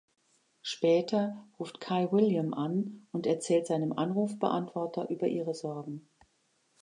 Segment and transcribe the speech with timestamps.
[0.63, 6.09] Später ruft Kay William an und erzählt seinem Anrufbeantworter über ihre Sorgen.